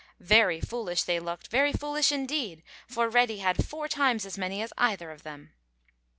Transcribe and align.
Very 0.33 0.59
foolish 0.59 1.03
they 1.03 1.19
looked, 1.19 1.49
very 1.51 1.71
foolish 1.73 2.11
indeed, 2.11 2.63
for 2.87 3.07
Reddy 3.07 3.37
had 3.37 3.63
four 3.63 3.87
times 3.87 4.25
as 4.25 4.35
many 4.35 4.59
as 4.63 4.73
either 4.75 5.11
of 5.11 5.21
them. 5.21 5.51